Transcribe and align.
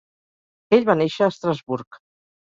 Ell 0.77 0.87
va 0.87 0.95
néixer 1.01 1.25
a 1.27 1.33
Estrasburg. 1.33 1.99